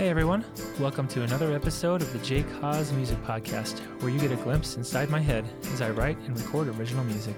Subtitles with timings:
[0.00, 0.46] Hey everyone,
[0.78, 4.78] welcome to another episode of the Jake Haas Music Podcast, where you get a glimpse
[4.78, 7.36] inside my head as I write and record original music.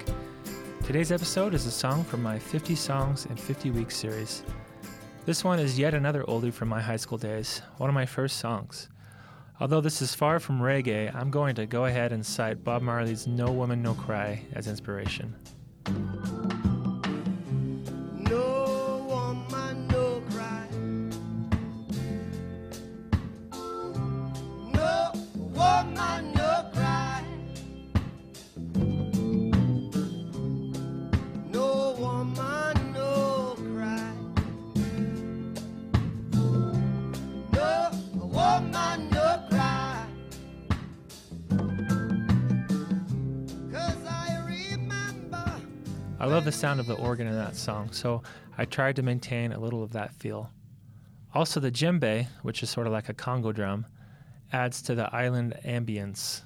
[0.84, 4.44] Today's episode is a song from my 50 Songs in 50 Weeks series.
[5.26, 8.36] This one is yet another oldie from my high school days, one of my first
[8.36, 8.88] songs.
[9.58, 13.26] Although this is far from reggae, I'm going to go ahead and cite Bob Marley's
[13.26, 15.34] No Woman No Cry as inspiration.
[46.22, 48.22] I love the sound of the organ in that song, so
[48.56, 50.52] I tried to maintain a little of that feel.
[51.34, 53.86] Also, the djembe, which is sort of like a conga drum,
[54.52, 56.42] adds to the island ambience.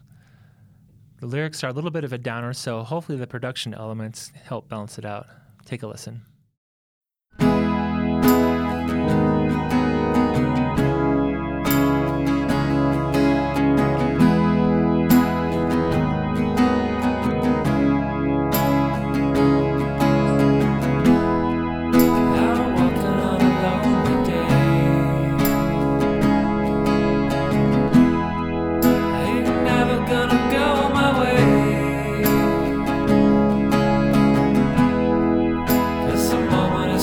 [1.21, 4.67] The lyrics are a little bit of a downer, so hopefully the production elements help
[4.67, 5.27] balance it out.
[5.67, 6.23] Take a listen.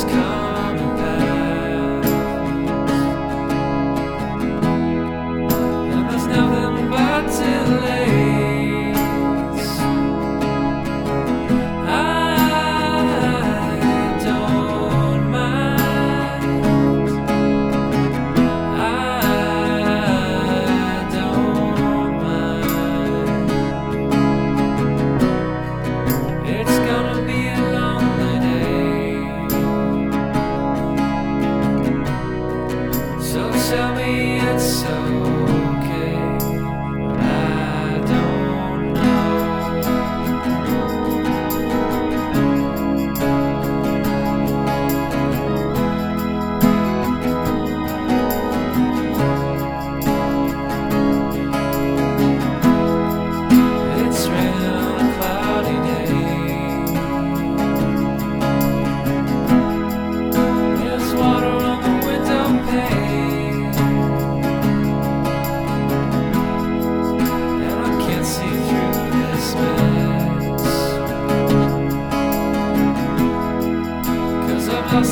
[0.05, 0.42] Come
[34.15, 35.52] it's okay.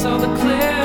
[0.06, 0.81] All the clarity.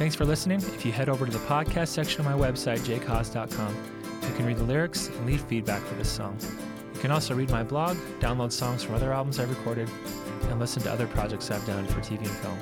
[0.00, 0.62] Thanks for listening.
[0.62, 3.76] If you head over to the podcast section of my website, jakehaas.com,
[4.22, 6.38] you can read the lyrics and leave feedback for this song.
[6.94, 9.90] You can also read my blog, download songs from other albums I've recorded,
[10.48, 12.58] and listen to other projects I've done for TV and film.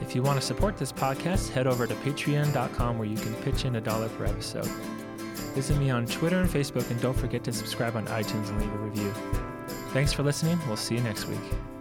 [0.00, 3.64] If you want to support this podcast, head over to patreon.com where you can pitch
[3.64, 4.66] in a dollar per episode.
[5.56, 8.72] Visit me on Twitter and Facebook, and don't forget to subscribe on iTunes and leave
[8.72, 9.12] a review.
[9.92, 10.60] Thanks for listening.
[10.68, 11.73] We'll see you next week.